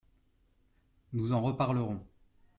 Nous 1.13 1.31
en 1.31 1.41
reparlerons. 1.43 2.03